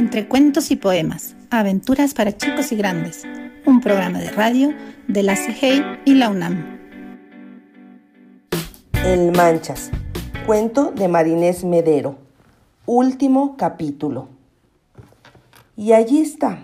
Entre 0.00 0.26
cuentos 0.26 0.70
y 0.70 0.76
poemas, 0.76 1.36
aventuras 1.50 2.14
para 2.14 2.34
chicos 2.34 2.72
y 2.72 2.76
grandes, 2.76 3.24
un 3.66 3.82
programa 3.82 4.18
de 4.18 4.30
radio 4.30 4.72
de 5.08 5.22
la 5.22 5.36
CIGEI 5.36 6.00
y 6.06 6.14
la 6.14 6.30
UNAM. 6.30 6.78
El 9.04 9.30
Manchas, 9.32 9.90
cuento 10.46 10.90
de 10.90 11.06
Marinés 11.06 11.64
Medero, 11.64 12.16
último 12.86 13.58
capítulo. 13.58 14.28
Y 15.76 15.92
allí 15.92 16.22
está, 16.22 16.60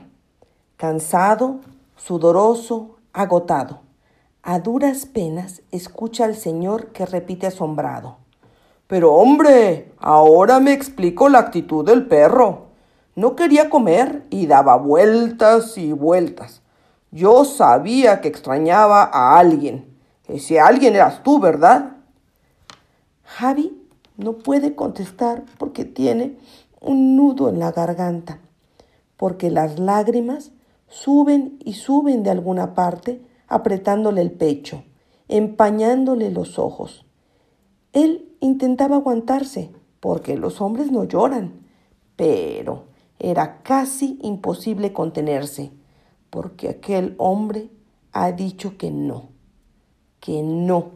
cansado, 0.78 1.60
sudoroso, 1.94 2.96
agotado. 3.12 3.82
A 4.42 4.60
duras 4.60 5.04
penas 5.04 5.60
escucha 5.72 6.24
al 6.24 6.36
señor 6.36 6.86
que 6.86 7.04
repite 7.04 7.46
asombrado. 7.46 8.16
Pero 8.86 9.12
hombre, 9.12 9.92
ahora 9.98 10.58
me 10.58 10.72
explico 10.72 11.28
la 11.28 11.40
actitud 11.40 11.84
del 11.84 12.06
perro. 12.06 12.65
No 13.16 13.34
quería 13.34 13.70
comer 13.70 14.24
y 14.28 14.46
daba 14.46 14.76
vueltas 14.76 15.78
y 15.78 15.92
vueltas. 15.92 16.60
Yo 17.10 17.46
sabía 17.46 18.20
que 18.20 18.28
extrañaba 18.28 19.04
a 19.04 19.38
alguien. 19.38 19.86
Ese 20.28 20.60
alguien 20.60 20.94
eras 20.94 21.22
tú, 21.22 21.40
¿verdad? 21.40 21.96
Javi 23.24 23.82
no 24.18 24.34
puede 24.34 24.74
contestar 24.74 25.44
porque 25.56 25.86
tiene 25.86 26.36
un 26.78 27.16
nudo 27.16 27.48
en 27.48 27.58
la 27.58 27.72
garganta, 27.72 28.38
porque 29.16 29.50
las 29.50 29.78
lágrimas 29.78 30.52
suben 30.88 31.58
y 31.64 31.72
suben 31.72 32.22
de 32.22 32.30
alguna 32.30 32.74
parte, 32.74 33.22
apretándole 33.48 34.20
el 34.20 34.30
pecho, 34.30 34.84
empañándole 35.28 36.30
los 36.30 36.58
ojos. 36.58 37.06
Él 37.94 38.30
intentaba 38.40 38.96
aguantarse, 38.96 39.70
porque 40.00 40.36
los 40.36 40.60
hombres 40.60 40.92
no 40.92 41.04
lloran, 41.04 41.64
pero 42.16 42.94
era 43.18 43.62
casi 43.62 44.18
imposible 44.22 44.92
contenerse, 44.92 45.72
porque 46.30 46.68
aquel 46.68 47.14
hombre 47.18 47.70
ha 48.12 48.32
dicho 48.32 48.76
que 48.76 48.90
no, 48.90 49.30
que 50.20 50.42
no, 50.42 50.92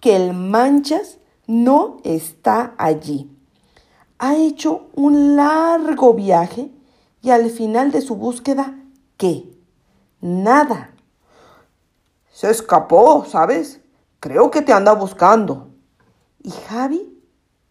que 0.00 0.16
el 0.16 0.34
manchas 0.34 1.18
no 1.46 1.98
está 2.04 2.74
allí. 2.78 3.30
Ha 4.18 4.36
hecho 4.36 4.88
un 4.94 5.36
largo 5.36 6.14
viaje 6.14 6.70
y 7.22 7.30
al 7.30 7.50
final 7.50 7.90
de 7.90 8.00
su 8.00 8.16
búsqueda, 8.16 8.78
¿qué? 9.16 9.50
Nada. 10.20 10.90
Se 12.30 12.50
escapó, 12.50 13.24
¿sabes? 13.24 13.80
Creo 14.20 14.50
que 14.50 14.62
te 14.62 14.72
anda 14.72 14.92
buscando. 14.92 15.68
Y 16.42 16.50
Javi 16.50 17.22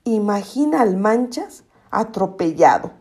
imagina 0.04 0.82
al 0.82 0.98
Manchas 0.98 1.64
atropellado, 1.92 2.92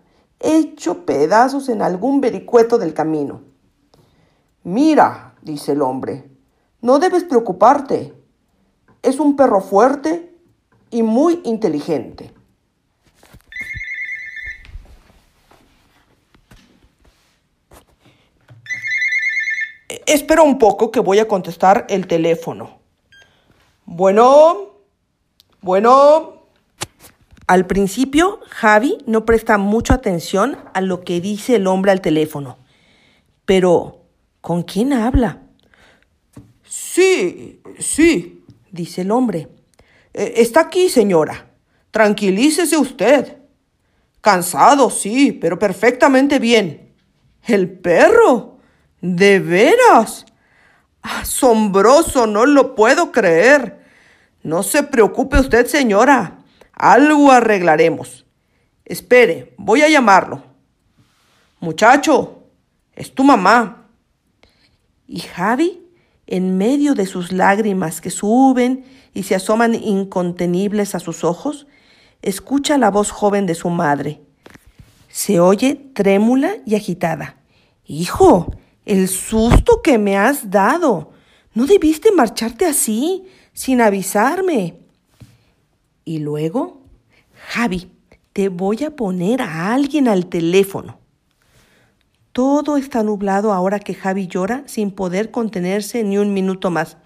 hecho 0.43 1.07
pedazos 1.07 1.69
en 1.69 1.83
algún 1.83 2.21
vericueto 2.21 2.79
del 2.79 2.95
camino. 2.95 3.43
Mira, 4.65 5.35
dice 5.43 5.73
el 5.73 5.83
hombre, 5.83 6.29
no 6.81 6.99
debes 6.99 7.25
preocuparte. 7.25 8.15
Es 9.03 9.19
un 9.19 9.37
perro 9.37 9.61
fuerte 9.61 10.37
y 10.91 11.03
muy 11.03 11.41
inteligente. 11.45 12.33
Espera 20.07 20.43
un 20.43 20.59
poco 20.59 20.91
que 20.91 21.01
voy 21.01 21.19
a 21.19 21.29
contestar 21.29 21.87
el 21.89 22.07
teléfono. 22.07 22.81
Bueno, 23.85 24.73
bueno. 25.61 26.42
Al 27.47 27.67
principio, 27.67 28.41
Javi 28.49 28.99
no 29.07 29.25
presta 29.25 29.59
mucha 29.59 29.95
atención 29.95 30.59
a 30.75 30.81
lo 30.81 31.03
que 31.03 31.21
dice 31.21 31.57
el 31.57 31.67
hombre 31.67 31.91
al 31.91 32.01
teléfono. 32.01 32.59
Pero, 33.45 34.05
¿con 34.41 34.63
quién 34.63 34.93
habla? 34.93 35.43
Sí, 36.65 37.61
sí, 37.79 38.45
dice 38.71 39.03
el 39.03 39.11
hombre. 39.11 39.49
E, 40.15 40.35
está 40.37 40.61
aquí, 40.61 40.89
señora. 40.89 41.51
Tranquilícese 41.91 42.77
usted. 42.77 43.39
Cansado, 44.21 44.89
sí, 44.89 45.33
pero 45.33 45.59
perfectamente 45.59 46.39
bien. 46.39 46.93
¿El 47.45 47.69
perro? 47.69 48.59
¿De 49.01 49.41
veras? 49.41 50.25
Asombroso, 51.03 52.29
no 52.29 52.47
lo 52.47 52.77
puedo 52.77 53.11
creer. 53.11 53.85
No 54.45 54.63
se 54.63 54.85
preocupe 54.85 55.41
usted, 55.41 55.67
señora. 55.67 56.42
Algo 56.83 57.31
arreglaremos. 57.31 58.27
Espere, 58.85 59.55
voy 59.57 59.83
a 59.83 59.89
llamarlo. 59.89 60.43
Muchacho, 61.61 62.43
es 62.97 63.15
tu 63.15 63.23
mamá. 63.23 63.87
Y 65.07 65.21
Javi, 65.21 65.81
en 66.27 66.59
medio 66.59 66.97
de 66.97 67.07
sus 67.07 67.31
lágrimas 67.31 68.01
que 68.01 68.11
suben 68.11 68.85
y 69.15 69.23
se 69.23 69.37
asoman 69.37 69.77
incontenibles 69.77 70.97
a 70.97 70.99
sus 70.99 71.23
ojos, 71.23 71.69
escucha 72.21 72.77
la 72.79 72.91
voz 72.91 73.13
joven 73.13 73.47
de 73.47 73.55
su 73.55 73.71
madre. 73.71 74.21
Se 75.09 75.39
oye 75.39 75.77
trémula 75.95 76.57
y 76.67 76.75
agitada. 76.75 77.37
Hijo, 77.87 78.57
el 78.87 79.07
susto 79.07 79.83
que 79.83 79.99
me 79.99 80.17
has 80.17 80.51
dado. 80.51 81.13
No 81.55 81.67
debiste 81.67 82.11
marcharte 82.11 82.67
así 82.67 83.25
sin 83.53 83.81
avisarme. 83.81 84.82
Y 86.05 86.19
luego, 86.19 86.83
Javi, 87.49 87.91
te 88.33 88.49
voy 88.49 88.85
a 88.85 88.97
poner 88.97 89.43
a 89.43 89.73
alguien 89.75 90.09
al 90.09 90.27
teléfono. 90.27 90.99
Todo 92.33 92.79
está 92.79 93.03
nublado 93.03 93.53
ahora 93.53 93.79
que 93.79 93.95
Javi 93.95 94.27
llora 94.27 94.63
sin 94.67 94.91
poder 94.91 95.31
contenerse 95.31 96.03
ni 96.03 96.17
un 96.17 96.33
minuto 96.33 96.71
más. 96.71 96.97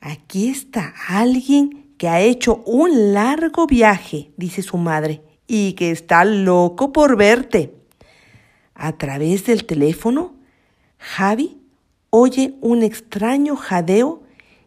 Aquí 0.00 0.48
está 0.48 0.92
alguien 1.08 1.94
que 1.96 2.08
ha 2.08 2.20
hecho 2.20 2.64
un 2.66 3.12
largo 3.14 3.68
viaje, 3.68 4.32
dice 4.36 4.62
su 4.62 4.76
madre, 4.76 5.22
y 5.46 5.74
que 5.74 5.92
está 5.92 6.24
loco 6.24 6.92
por 6.92 7.16
verte. 7.16 7.76
A 8.74 8.98
través 8.98 9.46
del 9.46 9.64
teléfono, 9.64 10.34
Javi 10.98 11.60
oye 12.10 12.56
un 12.60 12.82
extraño 12.82 13.54
jadeo 13.54 14.23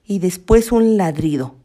y 0.07 0.19
después 0.19 0.72
un 0.72 0.97
ladrido. 0.97 1.56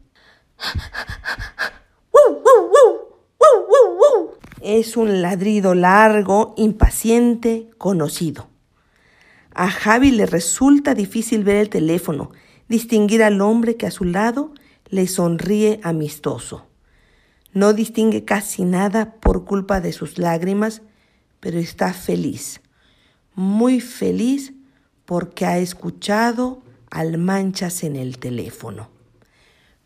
Es 4.61 4.95
un 4.95 5.21
ladrido 5.21 5.75
largo, 5.75 6.53
impaciente, 6.57 7.69
conocido. 7.77 8.47
A 9.53 9.69
Javi 9.69 10.11
le 10.11 10.25
resulta 10.25 10.93
difícil 10.93 11.43
ver 11.43 11.57
el 11.57 11.69
teléfono, 11.69 12.31
distinguir 12.67 13.23
al 13.23 13.41
hombre 13.41 13.75
que 13.75 13.87
a 13.87 13.91
su 13.91 14.03
lado 14.03 14.51
le 14.89 15.07
sonríe 15.07 15.79
amistoso. 15.83 16.65
No 17.53 17.73
distingue 17.73 18.25
casi 18.25 18.63
nada 18.63 19.15
por 19.15 19.45
culpa 19.45 19.79
de 19.79 19.91
sus 19.91 20.17
lágrimas, 20.17 20.81
pero 21.39 21.59
está 21.59 21.93
feliz, 21.93 22.61
muy 23.35 23.79
feliz 23.79 24.53
porque 25.05 25.45
ha 25.45 25.59
escuchado 25.59 26.62
al 26.93 27.17
manchas 27.17 27.83
en 27.83 27.95
el 27.95 28.19
teléfono. 28.19 28.87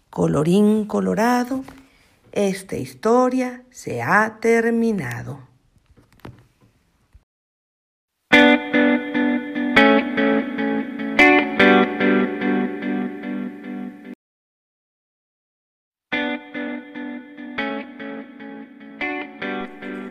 Colorín 0.10 0.86
colorado, 0.86 1.64
esta 2.34 2.76
historia 2.76 3.64
se 3.72 4.02
ha 4.02 4.40
terminado. 4.42 5.40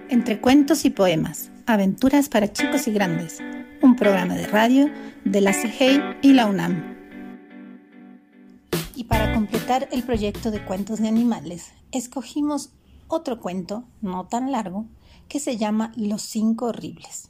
Entre 0.09 0.41
cuentos 0.41 0.87
y 0.87 0.91
poemas, 0.91 1.51
aventuras 1.67 2.31
para 2.31 2.51
chicos 2.51 2.89
y 2.89 2.93
grandes 2.93 3.43
un 3.87 3.95
programa 3.95 4.35
de 4.35 4.49
radio 4.49 4.91
de 5.25 5.41
la 5.41 5.53
CIGEI 5.53 6.01
y 6.21 6.33
la 6.33 6.47
UNAM. 6.47 6.97
Y 8.97 9.05
para 9.05 9.33
completar 9.33 9.89
el 9.93 10.03
proyecto 10.03 10.51
de 10.51 10.65
cuentos 10.65 10.99
de 10.99 11.07
animales, 11.07 11.71
escogimos 11.93 12.71
otro 13.07 13.41
cuento, 13.41 13.85
no 14.01 14.27
tan 14.27 14.51
largo, 14.51 14.87
que 15.29 15.39
se 15.39 15.57
llama 15.57 15.93
Los 15.95 16.23
cinco 16.23 16.67
horribles. 16.67 17.29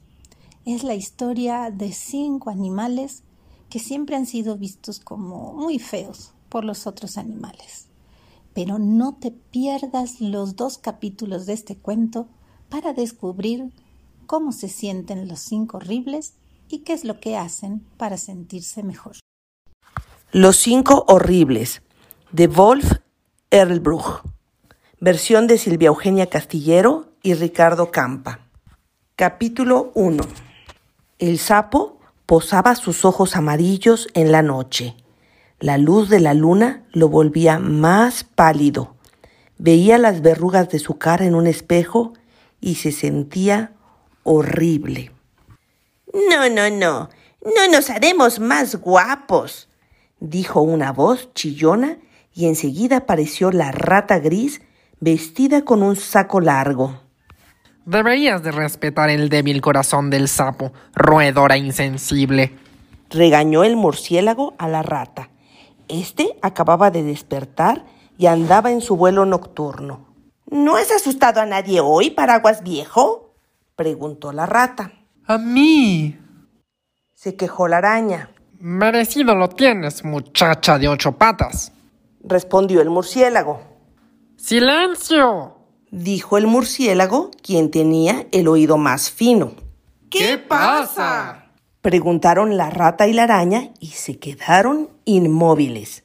Es 0.64 0.82
la 0.82 0.94
historia 0.94 1.70
de 1.70 1.92
cinco 1.92 2.48
animales 2.48 3.22
que 3.68 3.78
siempre 3.78 4.16
han 4.16 4.24
sido 4.24 4.56
vistos 4.56 4.98
como 4.98 5.52
muy 5.52 5.78
feos 5.78 6.32
por 6.48 6.64
los 6.64 6.86
otros 6.86 7.18
animales. 7.18 7.88
Pero 8.54 8.78
no 8.78 9.14
te 9.16 9.30
pierdas 9.30 10.22
los 10.22 10.56
dos 10.56 10.78
capítulos 10.78 11.44
de 11.44 11.52
este 11.52 11.76
cuento 11.76 12.28
para 12.70 12.94
descubrir 12.94 13.74
cómo 14.26 14.52
se 14.52 14.70
sienten 14.70 15.28
los 15.28 15.40
cinco 15.40 15.76
horribles 15.76 16.32
y 16.68 16.78
qué 16.80 16.92
es 16.92 17.04
lo 17.04 17.20
que 17.20 17.36
hacen 17.36 17.80
para 17.96 18.16
sentirse 18.16 18.82
mejor. 18.82 19.16
Los 20.32 20.56
cinco 20.56 21.04
horribles 21.08 21.82
de 22.32 22.46
Wolf 22.46 22.92
Erlbruch, 23.50 24.22
versión 25.00 25.46
de 25.46 25.58
Silvia 25.58 25.88
Eugenia 25.88 26.26
Castillero 26.26 27.12
y 27.22 27.34
Ricardo 27.34 27.90
Campa. 27.90 28.40
Capítulo 29.14 29.92
1. 29.94 30.22
El 31.18 31.38
sapo 31.38 32.00
posaba 32.26 32.74
sus 32.74 33.04
ojos 33.04 33.36
amarillos 33.36 34.08
en 34.14 34.32
la 34.32 34.42
noche. 34.42 34.96
La 35.58 35.78
luz 35.78 36.10
de 36.10 36.20
la 36.20 36.34
luna 36.34 36.84
lo 36.92 37.08
volvía 37.08 37.58
más 37.58 38.24
pálido. 38.24 38.94
Veía 39.58 39.96
las 39.96 40.20
verrugas 40.20 40.68
de 40.68 40.78
su 40.78 40.98
cara 40.98 41.24
en 41.24 41.34
un 41.34 41.46
espejo 41.46 42.12
y 42.60 42.74
se 42.74 42.92
sentía 42.92 43.72
horrible. 44.22 45.15
No, 46.16 46.48
no, 46.48 46.70
no, 46.70 47.10
no 47.44 47.68
nos 47.70 47.90
haremos 47.90 48.40
más 48.40 48.76
guapos, 48.76 49.68
dijo 50.18 50.62
una 50.62 50.90
voz 50.90 51.34
chillona 51.34 51.98
y 52.32 52.46
enseguida 52.46 52.96
apareció 52.98 53.52
la 53.52 53.70
rata 53.70 54.18
gris 54.18 54.62
vestida 54.98 55.66
con 55.66 55.82
un 55.82 55.94
saco 55.94 56.40
largo. 56.40 57.02
Deberías 57.84 58.42
de 58.42 58.50
respetar 58.50 59.10
el 59.10 59.28
débil 59.28 59.60
corazón 59.60 60.08
del 60.08 60.28
sapo, 60.28 60.72
roedora 60.94 61.58
insensible. 61.58 62.56
Regañó 63.10 63.62
el 63.62 63.76
murciélago 63.76 64.54
a 64.56 64.68
la 64.68 64.82
rata. 64.82 65.28
Este 65.88 66.38
acababa 66.40 66.90
de 66.90 67.02
despertar 67.02 67.84
y 68.16 68.24
andaba 68.24 68.72
en 68.72 68.80
su 68.80 68.96
vuelo 68.96 69.26
nocturno. 69.26 70.06
¿No 70.46 70.76
has 70.76 70.90
asustado 70.90 71.42
a 71.42 71.46
nadie 71.46 71.80
hoy, 71.80 72.08
paraguas 72.08 72.62
viejo? 72.62 73.34
preguntó 73.76 74.32
la 74.32 74.46
rata. 74.46 74.92
A 75.28 75.38
mí. 75.38 76.16
Se 77.12 77.34
quejó 77.34 77.66
la 77.66 77.78
araña. 77.78 78.30
Merecido 78.60 79.34
lo 79.34 79.48
tienes, 79.48 80.04
muchacha 80.04 80.78
de 80.78 80.86
ocho 80.86 81.12
patas. 81.18 81.72
Respondió 82.22 82.80
el 82.80 82.90
murciélago. 82.90 83.60
¡Silencio! 84.36 85.56
Dijo 85.90 86.38
el 86.38 86.46
murciélago, 86.46 87.32
quien 87.42 87.72
tenía 87.72 88.28
el 88.30 88.46
oído 88.46 88.78
más 88.78 89.10
fino. 89.10 89.54
¿Qué 90.10 90.38
pasa? 90.38 91.46
Preguntaron 91.80 92.56
la 92.56 92.70
rata 92.70 93.08
y 93.08 93.12
la 93.12 93.24
araña 93.24 93.70
y 93.80 93.88
se 93.88 94.20
quedaron 94.20 94.90
inmóviles. 95.04 96.04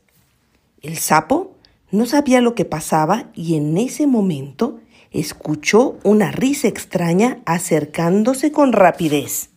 El 0.82 0.98
sapo 0.98 1.58
no 1.92 2.08
sabía 2.08 2.42
lo 2.42 2.56
que 2.56 2.66
pasaba 2.66 3.26
y 3.36 3.56
en 3.56 3.78
ese 3.78 4.08
momento 4.08 4.80
escuchó 5.12 6.00
una 6.04 6.32
risa 6.32 6.68
extraña 6.68 7.40
acercándose 7.46 8.52
con 8.52 8.74
rapidez. 8.74 9.50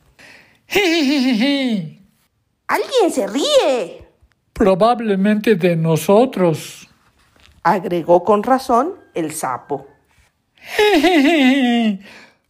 ¡Alguien 2.67 3.11
se 3.13 3.27
ríe! 3.27 4.09
Probablemente 4.53 5.55
de 5.55 5.77
nosotros, 5.77 6.89
agregó 7.63 8.23
con 8.25 8.43
razón 8.43 8.95
el 9.15 9.33
sapo. 9.33 9.87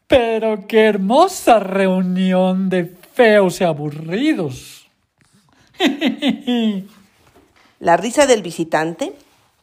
Pero 0.06 0.66
qué 0.66 0.84
hermosa 0.84 1.58
reunión 1.60 2.68
de 2.68 2.84
feos 2.84 3.60
y 3.60 3.64
aburridos. 3.64 4.88
La 7.80 7.96
risa 7.96 8.26
del 8.26 8.42
visitante, 8.42 9.14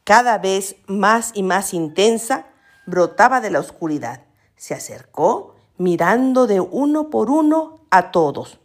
cada 0.04 0.38
vez 0.38 0.76
más 0.88 1.32
y 1.36 1.44
más 1.44 1.74
intensa, 1.74 2.48
brotaba 2.86 3.42
de 3.42 3.51
la 3.51 3.60
oscuridad. 3.60 4.24
Se 4.56 4.74
acercó, 4.74 5.56
mirando 5.78 6.48
de 6.48 6.60
uno 6.60 7.10
por 7.10 7.30
uno 7.30 7.86
a 7.89 8.12
todos. 8.12 8.60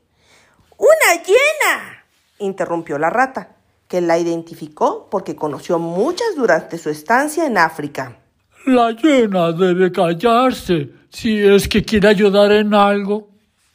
¡Una 0.76 1.22
llena! 1.22 2.04
interrumpió 2.38 2.98
la 2.98 3.10
rata, 3.10 3.56
que 3.88 4.00
la 4.00 4.18
identificó 4.18 5.08
porque 5.10 5.36
conoció 5.36 5.78
muchas 5.78 6.34
durante 6.36 6.76
su 6.76 6.90
estancia 6.90 7.46
en 7.46 7.56
África. 7.56 8.18
La 8.66 8.90
llena 8.90 9.52
debe 9.52 9.92
callarse 9.92 10.90
si 11.08 11.38
es 11.38 11.68
que 11.68 11.84
quiere 11.84 12.08
ayudar 12.08 12.52
en 12.52 12.74
algo. 12.74 13.28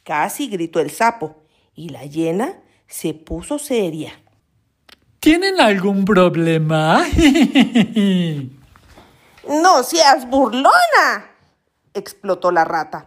Casi 0.04 0.48
gritó 0.48 0.80
el 0.80 0.90
sapo, 0.90 1.42
y 1.74 1.88
la 1.88 2.04
llena 2.04 2.60
se 2.86 3.14
puso 3.14 3.58
seria. 3.58 4.12
¿Tienen 5.18 5.60
algún 5.60 6.04
problema? 6.04 7.04
no 9.48 9.82
seas 9.82 10.28
burlona, 10.28 11.30
explotó 11.94 12.50
la 12.50 12.64
rata. 12.64 13.06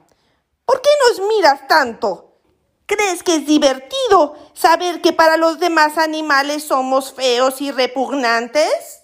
¿Por 0.66 0.82
qué 0.82 0.90
nos 1.10 1.28
miras 1.28 1.68
tanto? 1.68 2.40
¿Crees 2.86 3.24
que 3.24 3.36
es 3.36 3.48
divertido 3.48 4.36
saber 4.54 5.02
que 5.02 5.12
para 5.12 5.38
los 5.38 5.60
demás 5.60 5.98
animales 5.98 6.64
somos 6.64 7.14
feos 7.14 7.62
y 7.62 7.72
repugnantes? 7.72 9.02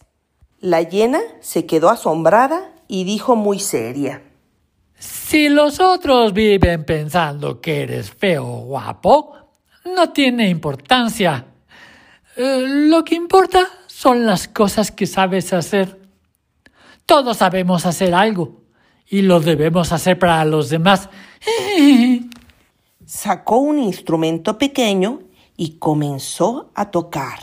La 0.60 0.82
hiena 0.82 1.22
se 1.40 1.66
quedó 1.66 1.90
asombrada 1.90 2.72
y 2.88 3.04
dijo 3.04 3.36
muy 3.36 3.60
seria. 3.60 4.22
Si 5.00 5.50
los 5.50 5.80
otros 5.80 6.34
viven 6.34 6.86
pensando 6.86 7.60
que 7.60 7.82
eres 7.82 8.12
feo 8.12 8.46
o 8.46 8.62
guapo, 8.66 9.34
no 9.86 10.12
tiene 10.12 10.48
importancia. 10.48 11.46
Eh, 12.36 12.64
lo 12.68 13.04
que 13.04 13.16
importa 13.16 13.68
son 13.88 14.28
las 14.28 14.48
cosas 14.48 14.92
que 14.92 15.08
sabes 15.08 15.54
hacer. 15.54 16.01
Todos 17.06 17.38
sabemos 17.38 17.86
hacer 17.86 18.14
algo 18.14 18.62
y 19.08 19.22
lo 19.22 19.40
debemos 19.40 19.92
hacer 19.92 20.18
para 20.18 20.44
los 20.46 20.70
demás. 20.70 21.10
Sacó 23.06 23.58
un 23.58 23.80
instrumento 23.80 24.58
pequeño 24.58 25.20
y 25.58 25.78
comenzó 25.78 26.72
a 26.74 26.90
tocar. 26.90 27.40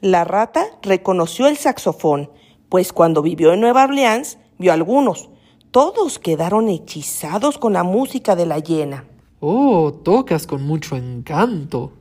La 0.00 0.24
rata 0.24 0.64
reconoció 0.80 1.48
el 1.48 1.56
saxofón, 1.56 2.30
pues 2.68 2.92
cuando 2.92 3.20
vivió 3.20 3.52
en 3.52 3.60
Nueva 3.60 3.84
Orleans 3.84 4.38
vio 4.56 4.72
algunos. 4.72 5.28
Todos 5.70 6.18
quedaron 6.18 6.68
hechizados 6.68 7.58
con 7.58 7.72
la 7.72 7.82
música 7.82 8.36
de 8.36 8.46
la 8.46 8.58
hiena. 8.60 9.04
Oh, 9.40 9.92
tocas 9.92 10.46
con 10.46 10.62
mucho 10.62 10.96
encanto, 10.96 11.92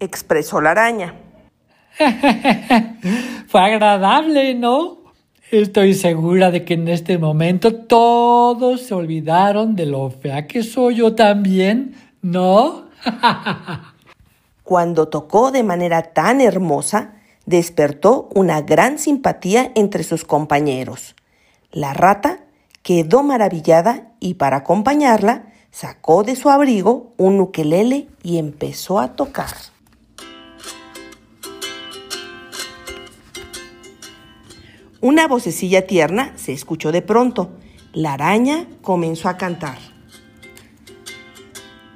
expresó 0.00 0.60
la 0.60 0.72
araña. 0.72 1.25
Fue 3.48 3.60
agradable, 3.60 4.54
¿no? 4.54 4.98
Estoy 5.50 5.94
segura 5.94 6.50
de 6.50 6.64
que 6.64 6.74
en 6.74 6.88
este 6.88 7.18
momento 7.18 7.74
todos 7.74 8.82
se 8.82 8.94
olvidaron 8.94 9.76
de 9.76 9.86
lo 9.86 10.10
fea 10.10 10.46
que 10.46 10.62
soy 10.62 10.96
yo 10.96 11.14
también, 11.14 11.94
¿no? 12.20 12.86
Cuando 14.64 15.08
tocó 15.08 15.52
de 15.52 15.62
manera 15.62 16.02
tan 16.02 16.40
hermosa, 16.40 17.14
despertó 17.46 18.28
una 18.34 18.62
gran 18.62 18.98
simpatía 18.98 19.70
entre 19.76 20.02
sus 20.02 20.24
compañeros. 20.24 21.14
La 21.70 21.94
rata 21.94 22.40
quedó 22.82 23.22
maravillada 23.22 24.12
y 24.18 24.34
para 24.34 24.58
acompañarla 24.58 25.52
sacó 25.70 26.24
de 26.24 26.34
su 26.34 26.50
abrigo 26.50 27.12
un 27.16 27.40
ukelele 27.40 28.08
y 28.22 28.38
empezó 28.38 28.98
a 28.98 29.14
tocar. 29.14 29.75
Una 35.06 35.28
vocecilla 35.28 35.86
tierna 35.86 36.32
se 36.34 36.52
escuchó 36.52 36.90
de 36.90 37.00
pronto. 37.00 37.50
La 37.92 38.14
araña 38.14 38.66
comenzó 38.82 39.28
a 39.28 39.36
cantar. 39.36 39.78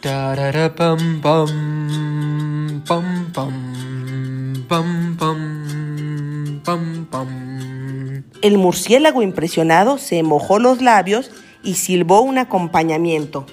Tararapam, 0.00 1.20
pam, 1.20 2.84
pam, 2.86 3.32
pam, 3.32 4.68
pam, 4.68 5.16
pam, 5.18 6.60
pam, 6.64 7.06
pam. 7.06 8.24
El 8.42 8.58
murciélago 8.58 9.22
impresionado 9.22 9.98
se 9.98 10.22
mojó 10.22 10.60
los 10.60 10.80
labios 10.80 11.32
y 11.64 11.74
silbó 11.74 12.20
un 12.20 12.38
acompañamiento. 12.38 13.44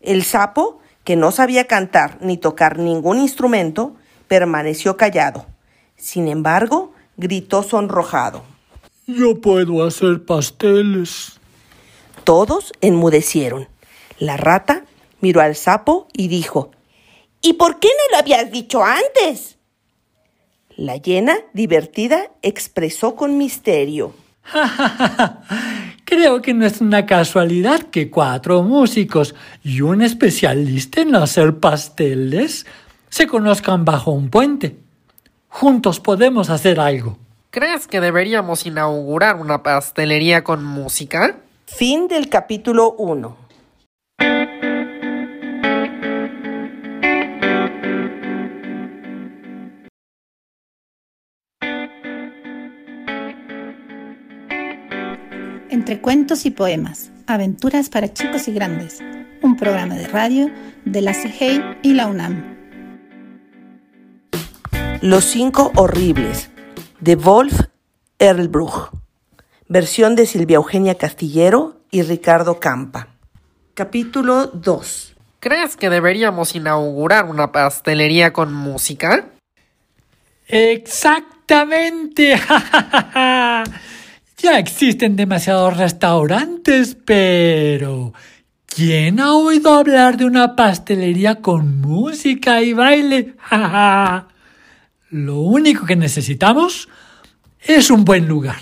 El 0.00 0.24
sapo, 0.24 0.80
que 1.04 1.16
no 1.16 1.32
sabía 1.32 1.66
cantar 1.66 2.16
ni 2.22 2.38
tocar 2.38 2.78
ningún 2.78 3.18
instrumento, 3.18 3.96
permaneció 4.28 4.96
callado. 4.96 5.46
Sin 5.96 6.28
embargo, 6.28 6.92
gritó 7.16 7.62
sonrojado. 7.62 8.42
Yo 9.06 9.40
puedo 9.40 9.84
hacer 9.84 10.24
pasteles. 10.24 11.38
Todos 12.24 12.72
enmudecieron. 12.80 13.68
La 14.18 14.36
rata 14.36 14.84
miró 15.20 15.40
al 15.40 15.54
sapo 15.54 16.08
y 16.12 16.28
dijo, 16.28 16.70
¿Y 17.42 17.54
por 17.54 17.78
qué 17.78 17.88
no 17.88 18.16
lo 18.16 18.18
habías 18.18 18.50
dicho 18.50 18.82
antes? 18.82 19.56
La 20.76 20.96
hiena, 20.96 21.36
divertida, 21.52 22.30
expresó 22.42 23.14
con 23.14 23.38
misterio. 23.38 24.14
Creo 26.04 26.42
que 26.42 26.54
no 26.54 26.66
es 26.66 26.80
una 26.80 27.06
casualidad 27.06 27.82
que 27.82 28.10
cuatro 28.10 28.62
músicos 28.62 29.34
y 29.64 29.80
un 29.80 30.02
especialista 30.02 31.00
en 31.00 31.14
hacer 31.14 31.58
pasteles 31.58 32.66
se 33.16 33.26
conozcan 33.26 33.86
bajo 33.86 34.10
un 34.10 34.28
puente. 34.28 34.76
Juntos 35.48 36.00
podemos 36.00 36.50
hacer 36.50 36.78
algo. 36.78 37.16
¿Crees 37.48 37.86
que 37.86 38.02
deberíamos 38.02 38.66
inaugurar 38.66 39.36
una 39.36 39.62
pastelería 39.62 40.44
con 40.44 40.62
música? 40.62 41.36
Fin 41.64 42.08
del 42.08 42.28
capítulo 42.28 42.92
1. 42.98 43.38
Entre 55.70 56.02
cuentos 56.02 56.44
y 56.44 56.50
poemas, 56.50 57.10
aventuras 57.26 57.88
para 57.88 58.12
chicos 58.12 58.46
y 58.48 58.52
grandes, 58.52 59.02
un 59.40 59.56
programa 59.56 59.94
de 59.94 60.06
radio 60.06 60.50
de 60.84 61.00
la 61.00 61.14
CGI 61.14 61.62
y 61.80 61.94
la 61.94 62.08
UNAM. 62.08 62.55
Los 65.02 65.24
cinco 65.24 65.72
horribles, 65.76 66.50
de 67.00 67.16
Wolf 67.16 67.60
Erlbruch, 68.18 68.90
versión 69.68 70.16
de 70.16 70.26
Silvia 70.26 70.56
Eugenia 70.56 70.94
Castillero 70.94 71.80
y 71.90 72.02
Ricardo 72.02 72.58
Campa. 72.60 73.08
Capítulo 73.74 74.46
2. 74.46 75.16
¿Crees 75.38 75.76
que 75.76 75.90
deberíamos 75.90 76.54
inaugurar 76.54 77.26
una 77.26 77.52
pastelería 77.52 78.32
con 78.32 78.54
música? 78.54 79.26
Exactamente. 80.48 82.40
ya 84.38 84.58
existen 84.58 85.16
demasiados 85.16 85.76
restaurantes, 85.76 86.96
pero 87.04 88.14
¿quién 88.64 89.20
ha 89.20 89.34
oído 89.34 89.74
hablar 89.74 90.16
de 90.16 90.24
una 90.24 90.56
pastelería 90.56 91.42
con 91.42 91.82
música 91.82 92.62
y 92.62 92.72
baile? 92.72 93.34
Lo 95.10 95.38
único 95.38 95.86
que 95.86 95.94
necesitamos 95.94 96.88
es 97.60 97.90
un 97.90 98.04
buen 98.04 98.26
lugar. 98.26 98.60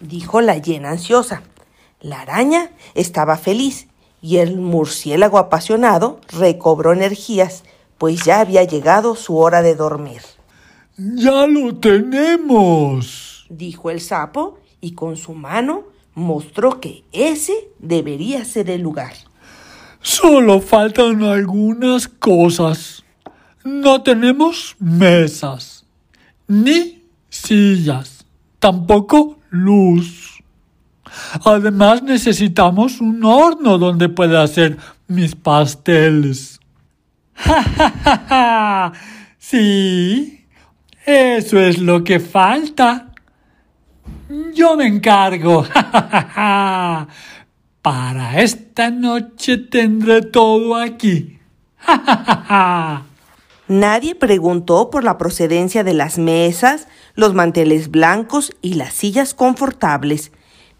Dijo 0.00 0.40
la 0.40 0.58
hiena 0.58 0.90
ansiosa. 0.90 1.42
La 2.00 2.20
araña 2.22 2.70
estaba 2.94 3.36
feliz 3.36 3.86
y 4.20 4.38
el 4.38 4.56
murciélago 4.56 5.38
apasionado 5.38 6.20
recobró 6.28 6.92
energías, 6.92 7.62
pues 7.96 8.24
ya 8.24 8.40
había 8.40 8.64
llegado 8.64 9.14
su 9.14 9.38
hora 9.38 9.62
de 9.62 9.76
dormir. 9.76 10.22
Ya 10.98 11.46
lo 11.46 11.76
tenemos, 11.76 13.46
dijo 13.48 13.90
el 13.90 14.00
sapo 14.00 14.58
y 14.80 14.92
con 14.92 15.16
su 15.16 15.32
mano 15.32 15.84
mostró 16.14 16.80
que 16.80 17.04
ese 17.12 17.68
debería 17.78 18.44
ser 18.44 18.68
el 18.70 18.82
lugar. 18.82 19.12
Solo 20.00 20.60
faltan 20.60 21.22
algunas 21.22 22.08
cosas. 22.08 23.04
No 23.66 24.00
tenemos 24.00 24.76
mesas, 24.78 25.84
ni 26.46 27.02
sillas, 27.28 28.24
tampoco 28.60 29.40
luz. 29.50 30.40
Además 31.44 32.00
necesitamos 32.00 33.00
un 33.00 33.24
horno 33.24 33.76
donde 33.76 34.08
pueda 34.08 34.44
hacer 34.44 34.78
mis 35.08 35.34
pasteles. 35.34 36.60
¡Ja, 37.34 37.60
ja, 37.64 37.90
ja, 38.04 38.26
ja! 38.28 38.92
Sí, 39.36 40.44
eso 41.04 41.58
es 41.58 41.78
lo 41.78 42.04
que 42.04 42.20
falta. 42.20 43.08
Yo 44.54 44.76
me 44.76 44.86
encargo. 44.86 45.64
¡Ja, 45.74 45.82
ja, 45.90 46.30
ja! 46.32 47.08
Para 47.82 48.40
esta 48.40 48.92
noche 48.92 49.58
tendré 49.58 50.22
todo 50.22 50.76
aquí. 50.76 51.40
¡Ja, 51.78 51.98
ja, 51.98 52.44
ja! 52.48 53.15
Nadie 53.68 54.14
preguntó 54.14 54.90
por 54.90 55.02
la 55.04 55.18
procedencia 55.18 55.82
de 55.84 55.94
las 55.94 56.18
mesas, 56.18 56.86
los 57.14 57.34
manteles 57.34 57.90
blancos 57.90 58.52
y 58.62 58.74
las 58.74 58.94
sillas 58.94 59.34
confortables 59.34 60.30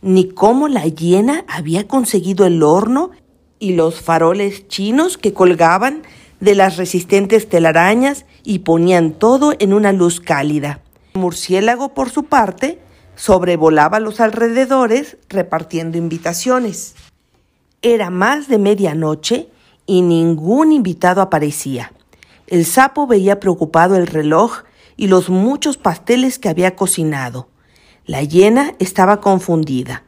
ni 0.03 0.29
cómo 0.29 0.69
la 0.69 0.87
hiena 0.87 1.45
había 1.49 1.89
conseguido 1.89 2.47
el 2.47 2.63
horno 2.63 3.11
y 3.59 3.73
los 3.73 4.01
faroles 4.01 4.69
chinos 4.69 5.19
que 5.19 5.33
colgaban 5.33 6.03
de 6.41 6.55
las 6.55 6.77
resistentes 6.77 7.49
telarañas 7.49 8.27
y 8.45 8.61
ponían 8.61 9.13
todo 9.13 9.55
en 9.59 9.73
una 9.73 9.93
luz 9.93 10.21
cálida. 10.21 10.81
El 11.15 11.23
murciélago, 11.23 11.95
por 11.95 12.11
su 12.11 12.25
parte, 12.25 12.79
sobrevolaba 13.15 13.99
los 13.99 14.21
alrededores 14.21 15.17
repartiendo 15.29 15.97
invitaciones. 15.97 16.95
Era 17.81 18.11
más 18.11 18.49
de 18.49 18.59
medianoche 18.59 19.49
y 19.87 20.03
ningún 20.03 20.73
invitado 20.73 21.23
aparecía. 21.23 21.93
El 22.47 22.65
sapo 22.65 23.07
veía 23.07 23.41
preocupado 23.41 23.97
el 23.97 24.07
reloj 24.07 24.63
y 24.97 25.09
los 25.09 25.29
muchos 25.29 25.77
pasteles 25.77 26.39
que 26.39 26.49
había 26.49 26.77
cocinado. 26.77 27.49
La 28.05 28.23
hiena 28.23 28.75
estaba 28.79 29.21
confundida. 29.21 30.05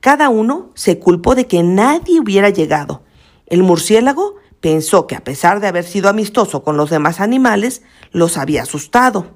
Cada 0.00 0.28
uno 0.28 0.70
se 0.74 0.98
culpó 0.98 1.34
de 1.34 1.46
que 1.46 1.62
nadie 1.62 2.20
hubiera 2.20 2.50
llegado. 2.50 3.02
El 3.46 3.62
murciélago 3.62 4.36
pensó 4.60 5.06
que 5.06 5.14
a 5.14 5.24
pesar 5.24 5.60
de 5.60 5.68
haber 5.68 5.84
sido 5.84 6.08
amistoso 6.08 6.62
con 6.62 6.76
los 6.76 6.90
demás 6.90 7.20
animales, 7.20 7.82
los 8.10 8.36
había 8.36 8.62
asustado. 8.62 9.28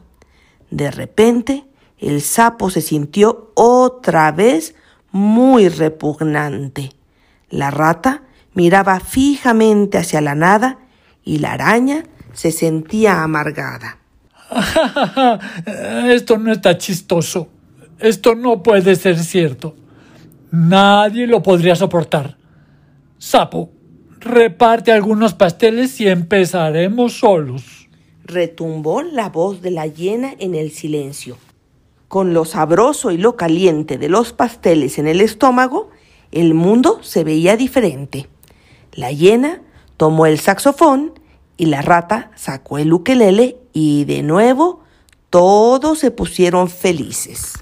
De 0.70 0.90
repente, 0.90 1.64
el 1.98 2.20
sapo 2.22 2.70
se 2.70 2.80
sintió 2.80 3.52
otra 3.54 4.32
vez 4.32 4.74
muy 5.12 5.68
repugnante. 5.68 6.90
La 7.48 7.70
rata 7.70 8.22
miraba 8.54 8.98
fijamente 8.98 9.98
hacia 9.98 10.20
la 10.20 10.34
nada 10.34 10.78
y 11.22 11.38
la 11.38 11.52
araña 11.52 12.04
se 12.32 12.52
sentía 12.52 13.22
amargada. 13.22 13.98
Esto 16.08 16.38
no 16.38 16.52
está 16.52 16.76
chistoso. 16.78 17.48
Esto 17.98 18.34
no 18.34 18.62
puede 18.62 18.96
ser 18.96 19.18
cierto. 19.18 19.76
Nadie 20.50 21.26
lo 21.26 21.42
podría 21.42 21.76
soportar. 21.76 22.36
Sapo, 23.18 23.70
reparte 24.18 24.92
algunos 24.92 25.34
pasteles 25.34 26.00
y 26.00 26.08
empezaremos 26.08 27.18
solos. 27.18 27.88
Retumbó 28.24 29.02
la 29.02 29.28
voz 29.30 29.62
de 29.62 29.70
la 29.70 29.86
hiena 29.86 30.34
en 30.38 30.54
el 30.54 30.70
silencio. 30.70 31.38
Con 32.08 32.34
lo 32.34 32.44
sabroso 32.44 33.10
y 33.10 33.16
lo 33.16 33.36
caliente 33.36 33.96
de 33.96 34.08
los 34.08 34.32
pasteles 34.32 34.98
en 34.98 35.06
el 35.06 35.20
estómago, 35.20 35.90
el 36.30 36.54
mundo 36.54 36.98
se 37.02 37.24
veía 37.24 37.56
diferente. 37.56 38.28
La 38.92 39.10
hiena 39.12 39.62
tomó 39.96 40.26
el 40.26 40.38
saxofón 40.38 41.12
y 41.62 41.66
la 41.66 41.80
rata 41.80 42.32
sacó 42.34 42.78
el 42.78 42.92
ukelele 42.92 43.56
y 43.72 44.04
de 44.06 44.24
nuevo 44.24 44.80
todos 45.30 46.00
se 46.00 46.10
pusieron 46.10 46.68
felices. 46.68 47.52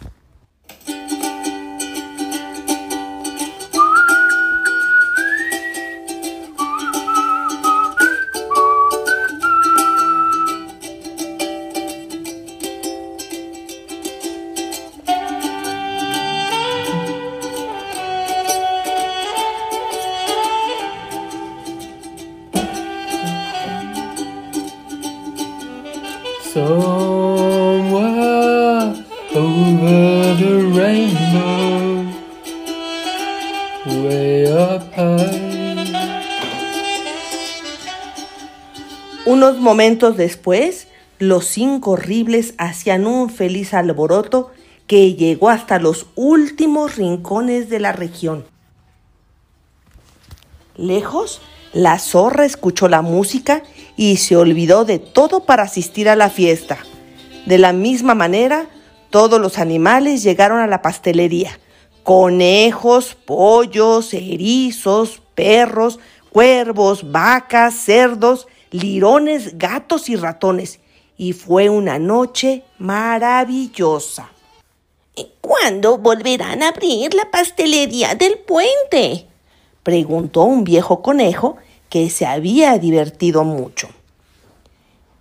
Momentos 39.70 40.16
después, 40.16 40.88
los 41.20 41.44
cinco 41.46 41.92
horribles 41.92 42.54
hacían 42.58 43.06
un 43.06 43.30
feliz 43.30 43.72
alboroto 43.72 44.50
que 44.88 45.14
llegó 45.14 45.48
hasta 45.48 45.78
los 45.78 46.06
últimos 46.16 46.96
rincones 46.96 47.70
de 47.70 47.78
la 47.78 47.92
región. 47.92 48.44
Lejos, 50.74 51.40
la 51.72 52.00
zorra 52.00 52.44
escuchó 52.44 52.88
la 52.88 53.00
música 53.00 53.62
y 53.96 54.16
se 54.16 54.34
olvidó 54.34 54.84
de 54.84 54.98
todo 54.98 55.44
para 55.44 55.62
asistir 55.62 56.08
a 56.08 56.16
la 56.16 56.30
fiesta. 56.30 56.78
De 57.46 57.58
la 57.58 57.72
misma 57.72 58.16
manera, 58.16 58.66
todos 59.10 59.40
los 59.40 59.58
animales 59.58 60.24
llegaron 60.24 60.58
a 60.58 60.66
la 60.66 60.82
pastelería. 60.82 61.60
Conejos, 62.02 63.14
pollos, 63.14 64.14
erizos, 64.14 65.22
perros, 65.36 66.00
cuervos, 66.32 67.12
vacas, 67.12 67.74
cerdos, 67.74 68.48
lirones, 68.70 69.58
gatos 69.58 70.08
y 70.08 70.16
ratones. 70.16 70.80
Y 71.16 71.32
fue 71.32 71.68
una 71.68 71.98
noche 71.98 72.64
maravillosa. 72.78 74.30
¿Cuándo 75.40 75.98
volverán 75.98 76.62
a 76.62 76.68
abrir 76.68 77.12
la 77.14 77.30
pastelería 77.30 78.14
del 78.14 78.38
puente? 78.38 79.26
preguntó 79.82 80.44
un 80.44 80.64
viejo 80.64 81.02
conejo 81.02 81.56
que 81.88 82.08
se 82.08 82.24
había 82.24 82.78
divertido 82.78 83.44
mucho. 83.44 83.88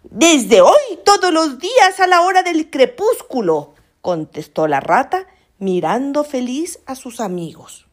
Desde 0.03 0.61
hoy, 0.61 0.99
todos 1.03 1.33
los 1.33 1.59
días 1.59 1.99
a 1.99 2.07
la 2.07 2.21
hora 2.21 2.43
del 2.43 2.69
crepúsculo, 2.69 3.73
contestó 4.01 4.67
la 4.67 4.79
rata, 4.79 5.27
mirando 5.57 6.23
feliz 6.23 6.79
a 6.85 6.95
sus 6.95 7.19
amigos. 7.19 7.87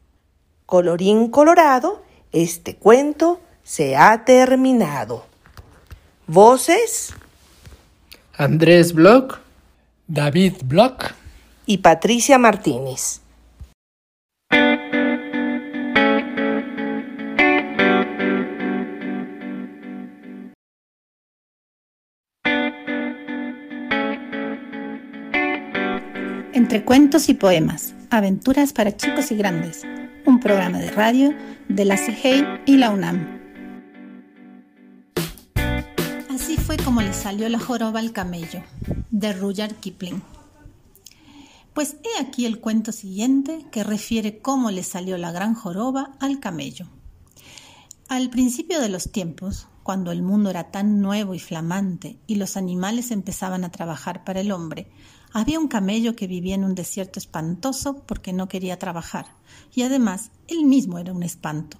Colorín 0.65 1.29
colorado, 1.29 2.03
este 2.31 2.75
cuento 2.75 3.39
se 3.63 3.95
ha 3.95 4.25
terminado. 4.25 5.25
Voces. 6.29 7.13
Andrés 8.35 8.91
Bloch, 8.91 9.39
David 10.09 10.55
Bloch 10.65 11.13
y 11.65 11.77
Patricia 11.77 12.37
Martínez. 12.37 13.21
Entre 26.51 26.83
cuentos 26.83 27.29
y 27.29 27.35
poemas, 27.35 27.95
aventuras 28.09 28.73
para 28.73 28.97
chicos 28.97 29.31
y 29.31 29.37
grandes, 29.37 29.83
un 30.25 30.41
programa 30.41 30.79
de 30.79 30.91
radio 30.91 31.33
de 31.69 31.85
la 31.85 31.95
CGI 31.95 32.45
y 32.65 32.75
la 32.75 32.89
UNAM. 32.89 33.36
Así 36.47 36.55
fue 36.55 36.77
como 36.77 37.01
le 37.01 37.11
salió 37.11 37.49
la 37.49 37.59
joroba 37.59 37.99
al 37.99 38.13
camello, 38.13 38.63
de 39.11 39.33
Rudyard 39.33 39.75
Kipling. 39.81 40.21
Pues 41.73 41.97
he 42.05 42.21
aquí 42.21 42.45
el 42.45 42.61
cuento 42.61 42.93
siguiente 42.93 43.65
que 43.69 43.83
refiere 43.83 44.39
cómo 44.39 44.71
le 44.71 44.83
salió 44.83 45.17
la 45.17 45.33
gran 45.33 45.55
joroba 45.55 46.13
al 46.21 46.39
camello. 46.39 46.87
Al 48.07 48.29
principio 48.29 48.79
de 48.79 48.87
los 48.87 49.11
tiempos, 49.11 49.67
cuando 49.83 50.13
el 50.13 50.21
mundo 50.21 50.49
era 50.49 50.71
tan 50.71 51.01
nuevo 51.01 51.35
y 51.35 51.39
flamante 51.39 52.17
y 52.27 52.35
los 52.35 52.55
animales 52.55 53.11
empezaban 53.11 53.65
a 53.65 53.71
trabajar 53.71 54.23
para 54.23 54.39
el 54.39 54.53
hombre, 54.53 54.89
había 55.33 55.59
un 55.59 55.67
camello 55.67 56.15
que 56.15 56.27
vivía 56.27 56.55
en 56.55 56.63
un 56.63 56.75
desierto 56.75 57.19
espantoso 57.19 58.05
porque 58.05 58.31
no 58.31 58.47
quería 58.47 58.79
trabajar 58.79 59.25
y 59.75 59.81
además 59.81 60.31
él 60.47 60.63
mismo 60.63 60.97
era 60.97 61.11
un 61.11 61.23
espanto. 61.23 61.77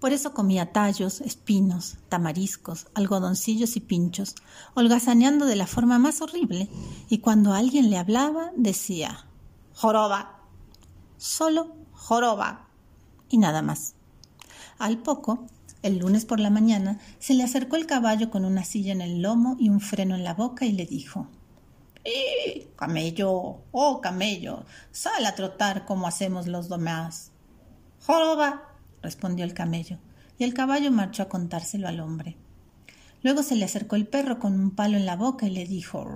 Por 0.00 0.12
eso 0.12 0.32
comía 0.32 0.72
tallos, 0.72 1.20
espinos, 1.20 1.96
tamariscos, 2.08 2.86
algodoncillos 2.94 3.76
y 3.76 3.80
pinchos, 3.80 4.36
holgazaneando 4.74 5.46
de 5.46 5.56
la 5.56 5.66
forma 5.66 5.98
más 5.98 6.22
horrible, 6.22 6.68
y 7.08 7.18
cuando 7.18 7.52
alguien 7.52 7.90
le 7.90 7.98
hablaba 7.98 8.52
decía 8.56 9.26
joroba, 9.74 10.40
solo 11.16 11.74
joroba, 11.92 12.68
y 13.28 13.38
nada 13.38 13.62
más. 13.62 13.94
Al 14.78 14.98
poco, 14.98 15.46
el 15.82 15.98
lunes 15.98 16.24
por 16.24 16.40
la 16.40 16.50
mañana, 16.50 16.98
se 17.18 17.34
le 17.34 17.44
acercó 17.44 17.76
el 17.76 17.86
caballo 17.86 18.30
con 18.30 18.44
una 18.44 18.64
silla 18.64 18.92
en 18.92 19.00
el 19.00 19.22
lomo 19.22 19.56
y 19.58 19.68
un 19.68 19.80
freno 19.80 20.14
en 20.14 20.24
la 20.24 20.34
boca 20.34 20.64
y 20.64 20.72
le 20.72 20.86
dijo 20.86 21.28
¡Eh, 22.04 22.70
camello! 22.76 23.58
¡Oh, 23.72 24.00
camello! 24.00 24.64
Sal 24.90 25.26
a 25.26 25.34
trotar 25.34 25.84
como 25.84 26.06
hacemos 26.06 26.46
los 26.46 26.68
demás. 26.68 27.32
¡Joroba! 28.06 28.67
Respondió 29.02 29.44
el 29.44 29.54
camello, 29.54 29.98
y 30.38 30.44
el 30.44 30.54
caballo 30.54 30.90
marchó 30.90 31.22
a 31.22 31.28
contárselo 31.28 31.88
al 31.88 32.00
hombre. 32.00 32.36
Luego 33.22 33.42
se 33.42 33.56
le 33.56 33.64
acercó 33.64 33.96
el 33.96 34.06
perro 34.06 34.38
con 34.38 34.54
un 34.54 34.70
palo 34.70 34.96
en 34.96 35.06
la 35.06 35.16
boca 35.16 35.46
y 35.46 35.50
le 35.50 35.66
dijo 35.66 36.06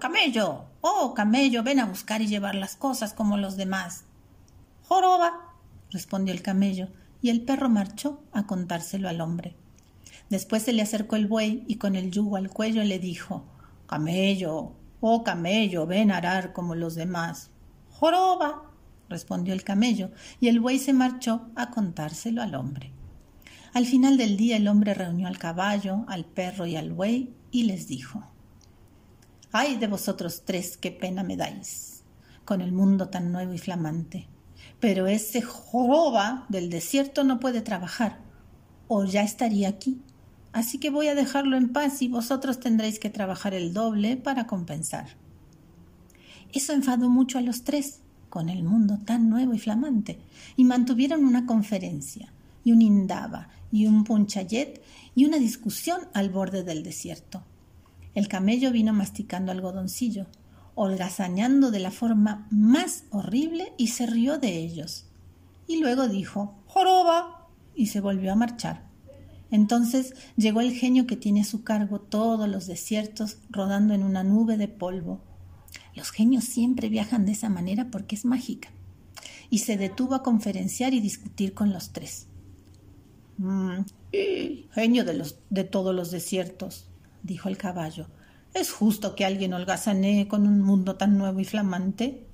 Camello. 0.00 0.64
Oh, 0.80 1.12
camello, 1.14 1.62
ven 1.62 1.80
a 1.80 1.86
buscar 1.86 2.22
y 2.22 2.28
llevar 2.28 2.54
las 2.54 2.76
cosas 2.76 3.12
como 3.12 3.36
los 3.36 3.56
demás. 3.56 4.04
Joroba, 4.88 5.54
respondió 5.90 6.32
el 6.32 6.42
camello, 6.42 6.88
y 7.20 7.30
el 7.30 7.42
perro 7.42 7.68
marchó 7.68 8.22
a 8.32 8.46
contárselo 8.46 9.08
al 9.08 9.20
hombre. 9.20 9.54
Después 10.30 10.62
se 10.62 10.72
le 10.72 10.82
acercó 10.82 11.16
el 11.16 11.26
buey 11.26 11.64
y 11.68 11.76
con 11.76 11.94
el 11.94 12.10
yugo 12.10 12.36
al 12.36 12.50
cuello 12.50 12.82
le 12.82 12.98
dijo 12.98 13.44
Camello, 13.86 14.72
oh 15.00 15.22
camello, 15.22 15.86
ven 15.86 16.10
a 16.10 16.16
arar 16.16 16.52
como 16.52 16.74
los 16.74 16.94
demás. 16.94 17.50
Joroba, 17.90 18.65
respondió 19.08 19.54
el 19.54 19.64
camello, 19.64 20.10
y 20.40 20.48
el 20.48 20.60
buey 20.60 20.78
se 20.78 20.92
marchó 20.92 21.48
a 21.54 21.70
contárselo 21.70 22.42
al 22.42 22.54
hombre. 22.54 22.92
Al 23.72 23.86
final 23.86 24.16
del 24.16 24.36
día 24.36 24.56
el 24.56 24.68
hombre 24.68 24.94
reunió 24.94 25.28
al 25.28 25.38
caballo, 25.38 26.04
al 26.08 26.24
perro 26.24 26.66
y 26.66 26.76
al 26.76 26.92
buey 26.92 27.34
y 27.50 27.64
les 27.64 27.86
dijo 27.86 28.24
Ay 29.52 29.76
de 29.76 29.86
vosotros 29.86 30.42
tres, 30.44 30.76
qué 30.76 30.90
pena 30.90 31.22
me 31.22 31.36
dais, 31.36 32.02
con 32.44 32.60
el 32.60 32.72
mundo 32.72 33.08
tan 33.08 33.32
nuevo 33.32 33.52
y 33.52 33.58
flamante. 33.58 34.28
Pero 34.80 35.06
ese 35.06 35.40
joroba 35.42 36.46
del 36.48 36.68
desierto 36.68 37.24
no 37.24 37.40
puede 37.40 37.62
trabajar, 37.62 38.18
o 38.88 39.04
ya 39.04 39.22
estaría 39.22 39.68
aquí. 39.68 40.00
Así 40.52 40.78
que 40.78 40.90
voy 40.90 41.08
a 41.08 41.14
dejarlo 41.14 41.56
en 41.56 41.72
paz 41.72 42.02
y 42.02 42.08
vosotros 42.08 42.60
tendréis 42.60 42.98
que 42.98 43.10
trabajar 43.10 43.54
el 43.54 43.72
doble 43.72 44.16
para 44.16 44.46
compensar. 44.46 45.06
Eso 46.52 46.72
enfadó 46.72 47.10
mucho 47.10 47.38
a 47.38 47.42
los 47.42 47.62
tres, 47.64 48.00
con 48.36 48.50
el 48.50 48.64
mundo 48.64 48.98
tan 49.02 49.30
nuevo 49.30 49.54
y 49.54 49.58
flamante, 49.58 50.18
y 50.58 50.64
mantuvieron 50.64 51.24
una 51.24 51.46
conferencia, 51.46 52.34
y 52.64 52.72
un 52.72 52.82
indaba, 52.82 53.48
y 53.72 53.86
un 53.86 54.04
punchayet, 54.04 54.82
y 55.14 55.24
una 55.24 55.38
discusión 55.38 56.00
al 56.12 56.28
borde 56.28 56.62
del 56.62 56.82
desierto. 56.82 57.42
El 58.14 58.28
camello 58.28 58.72
vino 58.72 58.92
masticando 58.92 59.52
algodoncillo, 59.52 60.26
holgazaneando 60.74 61.70
de 61.70 61.80
la 61.80 61.90
forma 61.90 62.46
más 62.50 63.04
horrible 63.08 63.72
y 63.78 63.86
se 63.86 64.04
rió 64.04 64.36
de 64.36 64.58
ellos. 64.58 65.06
Y 65.66 65.80
luego 65.80 66.06
dijo 66.06 66.56
Joroba 66.66 67.48
y 67.74 67.86
se 67.86 68.02
volvió 68.02 68.32
a 68.32 68.36
marchar. 68.36 68.82
Entonces 69.50 70.12
llegó 70.36 70.60
el 70.60 70.74
genio 70.74 71.06
que 71.06 71.16
tiene 71.16 71.40
a 71.40 71.44
su 71.44 71.64
cargo 71.64 72.02
todos 72.02 72.50
los 72.50 72.66
desiertos 72.66 73.38
rodando 73.48 73.94
en 73.94 74.02
una 74.02 74.24
nube 74.24 74.58
de 74.58 74.68
polvo. 74.68 75.22
Los 75.96 76.10
genios 76.10 76.44
siempre 76.44 76.90
viajan 76.90 77.24
de 77.24 77.32
esa 77.32 77.48
manera 77.48 77.90
porque 77.90 78.14
es 78.14 78.26
mágica. 78.26 78.68
Y 79.48 79.58
se 79.58 79.78
detuvo 79.78 80.14
a 80.14 80.22
conferenciar 80.22 80.92
y 80.92 81.00
discutir 81.00 81.54
con 81.54 81.72
los 81.72 81.92
tres. 81.92 82.26
Mm, 83.38 83.80
genio 84.72 85.04
de, 85.04 85.14
los, 85.14 85.38
de 85.48 85.64
todos 85.64 85.94
los 85.94 86.10
desiertos, 86.10 86.86
dijo 87.22 87.48
el 87.48 87.56
caballo. 87.56 88.08
¿Es 88.52 88.70
justo 88.70 89.14
que 89.14 89.24
alguien 89.24 89.54
holgazanee 89.54 90.28
con 90.28 90.46
un 90.46 90.60
mundo 90.60 90.96
tan 90.96 91.16
nuevo 91.16 91.40
y 91.40 91.44
flamante? 91.44 92.26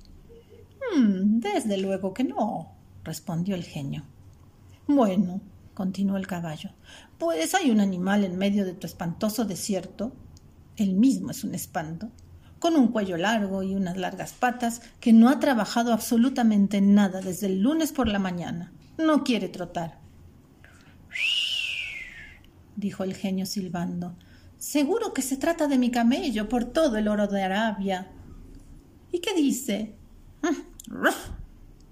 Mm, 0.95 1.39
desde 1.39 1.77
luego 1.77 2.13
que 2.13 2.25
no, 2.25 2.73
respondió 3.03 3.55
el 3.55 3.63
genio. 3.63 4.03
Bueno, 4.87 5.39
continuó 5.73 6.17
el 6.17 6.27
caballo, 6.27 6.71
pues 7.17 7.55
hay 7.55 7.71
un 7.71 7.79
animal 7.79 8.25
en 8.25 8.37
medio 8.37 8.65
de 8.65 8.73
tu 8.73 8.87
espantoso 8.87 9.45
desierto. 9.45 10.13
Él 10.75 10.93
mismo 10.95 11.31
es 11.31 11.43
un 11.43 11.55
espanto, 11.55 12.09
con 12.63 12.77
un 12.77 12.87
cuello 12.87 13.17
largo 13.17 13.61
y 13.61 13.75
unas 13.75 13.97
largas 13.97 14.31
patas, 14.31 14.81
que 15.01 15.11
no 15.11 15.27
ha 15.27 15.41
trabajado 15.41 15.91
absolutamente 15.91 16.79
nada 16.79 17.19
desde 17.19 17.47
el 17.47 17.59
lunes 17.59 17.91
por 17.91 18.07
la 18.07 18.19
mañana. 18.19 18.71
No 18.97 19.25
quiere 19.25 19.49
trotar. 19.49 19.99
dijo 22.77 23.03
el 23.03 23.15
genio 23.15 23.45
silbando. 23.45 24.15
Seguro 24.57 25.13
que 25.13 25.21
se 25.21 25.35
trata 25.35 25.67
de 25.67 25.77
mi 25.77 25.91
camello 25.91 26.47
por 26.47 26.63
todo 26.63 26.95
el 26.95 27.09
oro 27.09 27.27
de 27.27 27.43
Arabia. 27.43 28.13
¿Y 29.11 29.19
qué 29.19 29.33
dice? 29.33 29.97
Mm, 30.41 31.07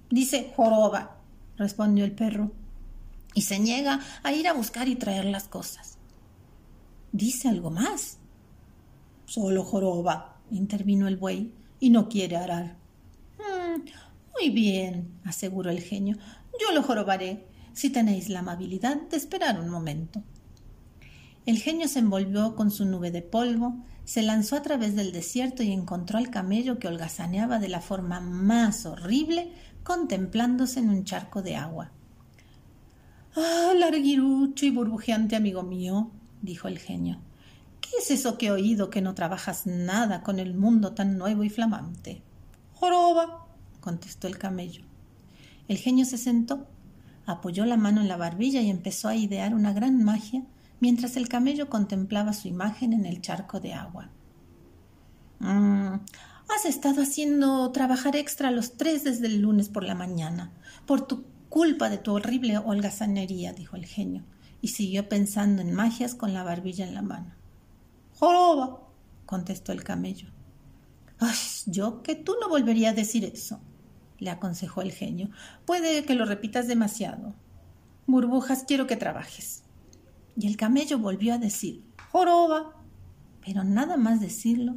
dice 0.10 0.54
joroba, 0.56 1.18
respondió 1.58 2.06
el 2.06 2.14
perro, 2.14 2.50
y 3.34 3.42
se 3.42 3.60
niega 3.60 4.00
a 4.24 4.32
ir 4.32 4.48
a 4.48 4.54
buscar 4.54 4.88
y 4.88 4.96
traer 4.96 5.26
las 5.26 5.50
cosas. 5.50 5.98
¿Dice 7.12 7.50
algo 7.50 7.72
más? 7.72 8.20
Solo 9.26 9.66
joroba, 9.66 10.31
intervino 10.52 11.08
el 11.08 11.18
buey, 11.18 11.54
y 11.80 11.90
no 11.90 12.08
quiere 12.10 12.38
arar. 12.38 12.78
Mm, 13.40 13.82
muy 14.38 14.50
bien, 14.50 15.12
aseguró 15.24 15.70
el 15.70 15.82
genio. 15.82 16.18
Yo 16.60 16.74
lo 16.74 16.84
jorobaré, 16.84 17.48
si 17.74 17.90
tenéis 17.90 18.30
la 18.30 18.40
amabilidad 18.40 19.02
de 19.10 19.18
esperar 19.18 19.60
un 19.60 19.70
momento. 19.70 20.22
El 21.46 21.58
genio 21.58 21.88
se 21.88 22.00
envolvió 22.00 22.56
con 22.56 22.70
su 22.70 22.86
nube 22.86 23.10
de 23.10 23.24
polvo, 23.24 23.84
se 24.06 24.22
lanzó 24.22 24.56
a 24.56 24.62
través 24.62 24.96
del 24.96 25.12
desierto 25.12 25.64
y 25.64 25.72
encontró 25.72 26.18
al 26.18 26.30
camello 26.30 26.78
que 26.78 26.88
holgazaneaba 26.88 27.60
de 27.60 27.70
la 27.70 27.82
forma 27.82 28.20
más 28.20 28.86
horrible, 28.86 29.52
contemplándose 29.84 30.80
en 30.80 30.90
un 30.90 31.04
charco 31.04 31.42
de 31.42 31.56
agua. 31.56 31.92
Ah, 33.36 33.74
larguirucho 33.76 34.66
y 34.66 34.72
burbujeante 34.72 35.36
amigo 35.36 35.64
mío, 35.64 36.12
dijo 36.42 36.68
el 36.68 36.78
genio. 36.78 37.20
¿Qué 37.92 37.98
es 37.98 38.10
eso 38.10 38.38
que 38.38 38.48
he 38.48 38.52
oído 38.52 38.90
que 38.90 39.02
no 39.02 39.16
trabajas 39.16 39.68
nada 39.68 40.24
con 40.24 40.40
el 40.40 40.54
mundo 40.54 40.94
tan 40.94 41.18
nuevo 41.18 41.44
y 41.44 41.50
flamante? 41.50 42.22
Joroba, 42.72 43.48
contestó 43.82 44.30
el 44.30 44.38
camello. 44.38 44.86
El 45.68 45.78
genio 45.78 46.06
se 46.06 46.18
sentó, 46.18 46.68
apoyó 47.26 47.66
la 47.66 47.76
mano 47.76 48.00
en 48.00 48.08
la 48.08 48.16
barbilla 48.16 48.62
y 48.62 48.70
empezó 48.70 49.10
a 49.10 49.16
idear 49.16 49.54
una 49.54 49.74
gran 49.74 50.06
magia 50.06 50.44
mientras 50.80 51.18
el 51.18 51.28
camello 51.28 51.70
contemplaba 51.70 52.32
su 52.32 52.48
imagen 52.48 52.94
en 52.94 53.06
el 53.06 53.22
charco 53.22 53.60
de 53.60 53.74
agua. 53.74 54.10
Mm, 55.40 55.96
has 56.48 56.66
estado 56.66 57.02
haciendo 57.02 57.74
trabajar 57.74 58.16
extra 58.16 58.52
los 58.52 58.78
tres 58.78 59.04
desde 59.04 59.28
el 59.28 59.42
lunes 59.42 59.68
por 59.68 59.84
la 59.84 59.96
mañana, 59.96 60.54
por 60.86 61.06
tu 61.08 61.26
culpa 61.50 61.90
de 61.90 61.98
tu 61.98 62.14
horrible 62.14 62.58
holgazanería, 62.58 63.52
dijo 63.52 63.76
el 63.76 63.86
genio, 63.86 64.24
y 64.62 64.70
siguió 64.70 65.10
pensando 65.10 65.62
en 65.62 65.74
magias 65.74 66.16
con 66.16 66.34
la 66.34 66.44
barbilla 66.44 66.88
en 66.88 66.96
la 66.96 67.02
mano. 67.02 67.41
Joroba, 68.22 68.80
contestó 69.26 69.72
el 69.72 69.84
camello. 69.84 70.28
Ay, 71.18 71.36
yo 71.66 72.04
que 72.04 72.14
tú 72.14 72.36
no 72.40 72.50
volvería 72.50 72.92
a 72.92 72.94
decir 72.94 73.26
eso, 73.26 73.60
le 74.20 74.30
aconsejó 74.30 74.84
el 74.84 74.92
genio. 74.92 75.32
Puede 75.66 76.06
que 76.06 76.14
lo 76.14 76.26
repitas 76.26 76.68
demasiado. 76.68 77.34
Burbujas, 78.06 78.64
quiero 78.68 78.86
que 78.86 78.96
trabajes. 78.96 79.64
Y 80.38 80.46
el 80.46 80.56
camello 80.56 81.00
volvió 81.00 81.34
a 81.34 81.40
decir 81.40 81.84
joroba. 82.12 82.76
Pero 83.44 83.64
nada 83.64 83.98
más 83.98 84.22
decirlo, 84.22 84.76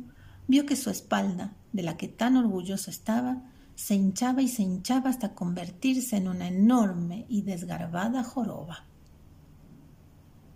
vio 0.49 0.65
que 0.65 0.75
su 0.75 0.89
espalda, 0.89 1.53
de 1.75 1.83
la 1.83 1.99
que 1.99 2.09
tan 2.09 2.39
orgulloso 2.39 2.89
estaba, 2.89 3.43
se 3.75 3.95
hinchaba 3.95 4.41
y 4.41 4.49
se 4.49 4.63
hinchaba 4.63 5.11
hasta 5.11 5.35
convertirse 5.35 6.17
en 6.17 6.29
una 6.29 6.49
enorme 6.49 7.27
y 7.29 7.43
desgarbada 7.43 8.25
joroba. 8.25 8.87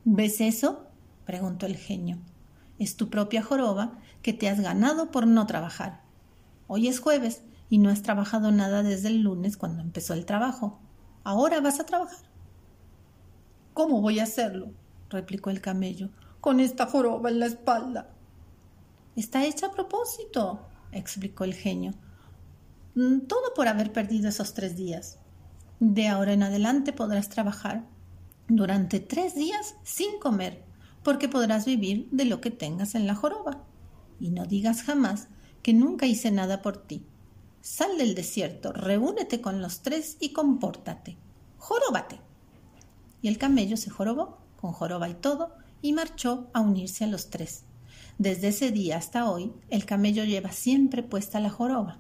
¿Ves 0.07 0.41
eso? 0.41 0.87
preguntó 1.27 1.67
el 1.67 1.77
genio. 1.77 2.17
Es 2.79 2.97
tu 2.97 3.11
propia 3.11 3.43
joroba 3.43 3.99
que 4.23 4.33
te 4.33 4.49
has 4.49 4.61
ganado 4.61 5.11
por 5.11 5.27
no 5.27 5.47
trabajar. 5.47 6.03
Hoy 6.67 6.89
es 6.89 7.01
jueves 7.01 7.43
y 7.71 7.79
no 7.79 7.91
has 7.91 8.03
trabajado 8.03 8.51
nada 8.51 8.83
desde 8.83 9.09
el 9.09 9.23
lunes 9.23 9.57
cuando 9.57 9.83
empezó 9.83 10.15
el 10.15 10.27
trabajo. 10.27 10.79
Ahora 11.25 11.61
vas 11.61 11.81
a 11.81 11.87
trabajar. 11.87 12.29
¿Cómo 13.75 14.01
voy 14.01 14.19
a 14.19 14.25
hacerlo? 14.25 14.73
replicó 15.11 15.51
el 15.51 15.61
camello, 15.61 16.11
con 16.41 16.61
esta 16.61 16.87
joroba 16.87 17.31
en 17.31 17.41
la 17.41 17.47
espalda. 17.47 18.11
Está 19.17 19.45
hecha 19.45 19.67
a 19.67 19.73
propósito, 19.73 20.67
explicó 20.93 21.45
el 21.45 21.55
genio. 21.55 21.93
Mm, 22.95 23.21
todo 23.21 23.55
por 23.55 23.69
haber 23.69 23.93
perdido 23.93 24.29
esos 24.29 24.55
tres 24.55 24.77
días. 24.77 25.19
De 25.81 26.09
ahora 26.09 26.33
en 26.33 26.43
adelante 26.43 26.93
podrás 26.93 27.29
trabajar 27.29 27.85
durante 28.49 29.01
tres 29.01 29.35
días 29.35 29.77
sin 29.85 30.19
comer, 30.19 30.65
porque 31.09 31.27
podrás 31.27 31.65
vivir 31.65 32.07
de 32.11 32.27
lo 32.27 32.43
que 32.43 32.51
tengas 32.51 32.95
en 32.95 33.07
la 33.07 33.15
joroba. 33.15 33.65
Y 34.21 34.29
no 34.29 34.45
digas 34.45 34.83
jamás 34.83 35.29
que 35.63 35.73
nunca 35.73 36.05
hice 36.05 36.31
nada 36.31 36.61
por 36.61 36.77
ti. 36.77 37.03
Sal 37.63 37.97
del 37.97 38.15
desierto, 38.15 38.75
reúnete 38.75 39.41
con 39.41 39.63
los 39.63 39.81
tres 39.81 40.19
y 40.21 40.35
compórtate. 40.35 41.17
Joróbate. 41.57 42.21
Y 43.23 43.29
el 43.29 43.39
camello 43.39 43.79
se 43.79 43.89
jorobó, 43.89 44.37
con 44.61 44.73
joroba 44.73 45.09
y 45.09 45.15
todo, 45.15 45.55
y 45.81 45.95
marchó 45.95 46.51
a 46.53 46.61
unirse 46.61 47.05
a 47.05 47.09
los 47.09 47.31
tres. 47.31 47.63
Desde 48.19 48.49
ese 48.49 48.71
día 48.71 48.99
hasta 48.99 49.31
hoy, 49.31 49.55
el 49.71 49.87
camello 49.87 50.25
lleva 50.25 50.53
siempre 50.53 51.03
puesta 51.03 51.41
la 51.41 51.49
joroba. 51.49 51.97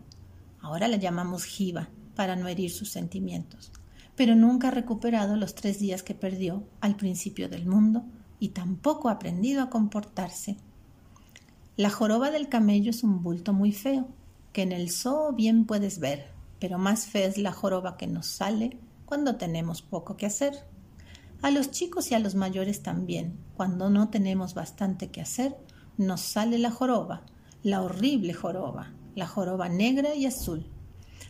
Ahora 0.60 0.86
la 0.86 0.98
llamamos 0.98 1.44
jiba, 1.44 1.88
para 2.14 2.36
no 2.36 2.46
herir 2.46 2.70
sus 2.70 2.90
sentimientos. 2.90 3.72
Pero 4.16 4.34
nunca 4.34 4.68
ha 4.68 4.70
recuperado 4.70 5.34
los 5.36 5.54
tres 5.54 5.78
días 5.78 6.02
que 6.02 6.14
perdió 6.14 6.68
al 6.82 6.96
principio 6.96 7.48
del 7.48 7.64
mundo 7.64 8.04
y 8.38 8.50
tampoco 8.50 9.08
ha 9.08 9.12
aprendido 9.12 9.62
a 9.62 9.70
comportarse. 9.70 10.56
La 11.76 11.90
joroba 11.90 12.30
del 12.30 12.48
camello 12.48 12.90
es 12.90 13.04
un 13.04 13.22
bulto 13.22 13.52
muy 13.52 13.72
feo, 13.72 14.08
que 14.52 14.62
en 14.62 14.72
el 14.72 14.90
zoo 14.90 15.32
bien 15.32 15.64
puedes 15.64 15.98
ver, 15.98 16.32
pero 16.58 16.78
más 16.78 17.06
fea 17.06 17.26
es 17.26 17.38
la 17.38 17.52
joroba 17.52 17.96
que 17.96 18.06
nos 18.06 18.26
sale 18.26 18.78
cuando 19.04 19.36
tenemos 19.36 19.82
poco 19.82 20.16
que 20.16 20.26
hacer. 20.26 20.64
A 21.40 21.50
los 21.50 21.70
chicos 21.70 22.10
y 22.10 22.14
a 22.14 22.18
los 22.18 22.34
mayores 22.34 22.82
también, 22.82 23.38
cuando 23.56 23.90
no 23.90 24.08
tenemos 24.08 24.54
bastante 24.54 25.10
que 25.10 25.20
hacer, 25.20 25.56
nos 25.96 26.20
sale 26.20 26.58
la 26.58 26.70
joroba, 26.70 27.22
la 27.62 27.82
horrible 27.82 28.34
joroba, 28.34 28.92
la 29.14 29.26
joroba 29.26 29.68
negra 29.68 30.14
y 30.14 30.26
azul. 30.26 30.66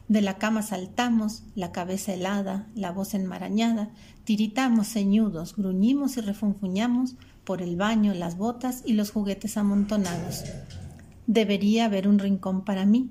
De 0.08 0.22
la 0.22 0.38
cama 0.38 0.62
saltamos, 0.62 1.42
la 1.54 1.70
cabeza 1.70 2.14
helada, 2.14 2.66
la 2.74 2.92
voz 2.92 3.14
enmarañada, 3.14 3.90
tiritamos 4.24 4.88
ceñudos, 4.88 5.54
gruñimos 5.54 6.16
y 6.16 6.22
refunfuñamos 6.22 7.16
por 7.44 7.62
el 7.62 7.76
baño, 7.76 8.14
las 8.14 8.36
botas 8.36 8.82
y 8.86 8.94
los 8.94 9.10
juguetes 9.10 9.56
amontonados. 9.56 10.44
Debería 11.26 11.84
haber 11.84 12.08
un 12.08 12.18
rincón 12.18 12.64
para 12.64 12.86
mí. 12.86 13.10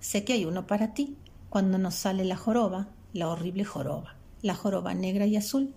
Sé 0.00 0.24
que 0.24 0.34
hay 0.34 0.44
uno 0.44 0.66
para 0.66 0.92
ti, 0.92 1.16
cuando 1.48 1.78
nos 1.78 1.94
sale 1.94 2.24
la 2.24 2.36
joroba, 2.36 2.88
la 3.14 3.28
horrible 3.28 3.64
joroba, 3.64 4.16
la 4.42 4.54
joroba 4.54 4.92
negra 4.92 5.26
y 5.26 5.36
azul. 5.36 5.72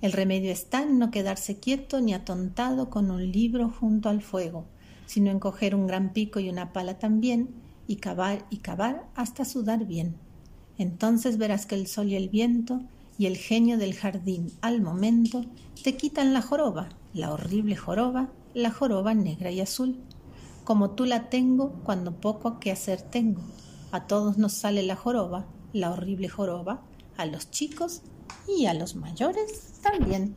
El 0.00 0.10
remedio 0.10 0.50
está 0.50 0.82
en 0.82 0.98
no 0.98 1.12
quedarse 1.12 1.60
quieto 1.60 2.00
ni 2.00 2.12
atontado 2.12 2.90
con 2.90 3.10
un 3.12 3.30
libro 3.30 3.68
junto 3.68 4.08
al 4.08 4.20
fuego, 4.20 4.64
sino 5.06 5.30
en 5.30 5.38
coger 5.38 5.76
un 5.76 5.86
gran 5.86 6.12
pico 6.12 6.40
y 6.40 6.48
una 6.48 6.72
pala 6.72 6.98
también, 6.98 7.50
y 7.92 7.96
cavar 7.96 8.46
y 8.50 8.58
cavar 8.58 9.06
hasta 9.14 9.44
sudar 9.44 9.84
bien. 9.86 10.16
Entonces 10.78 11.38
verás 11.38 11.66
que 11.66 11.74
el 11.74 11.86
sol 11.86 12.08
y 12.08 12.16
el 12.16 12.28
viento 12.28 12.80
y 13.18 13.26
el 13.26 13.36
genio 13.36 13.78
del 13.78 13.94
jardín 13.94 14.50
al 14.62 14.80
momento 14.80 15.44
te 15.84 15.96
quitan 15.96 16.32
la 16.32 16.42
joroba, 16.42 16.88
la 17.12 17.32
horrible 17.32 17.76
joroba, 17.76 18.30
la 18.54 18.70
joroba 18.70 19.14
negra 19.14 19.50
y 19.50 19.60
azul 19.60 20.02
como 20.64 20.90
tú 20.90 21.04
la 21.04 21.28
tengo 21.28 21.72
cuando 21.84 22.20
poco 22.20 22.60
que 22.60 22.70
hacer 22.70 23.02
tengo. 23.02 23.42
A 23.90 24.06
todos 24.06 24.38
nos 24.38 24.52
sale 24.52 24.82
la 24.82 24.96
joroba, 24.96 25.46
la 25.72 25.90
horrible 25.90 26.28
joroba, 26.28 26.82
a 27.16 27.26
los 27.26 27.50
chicos 27.50 28.02
y 28.48 28.66
a 28.66 28.74
los 28.74 28.94
mayores 28.94 29.80
también. 29.82 30.34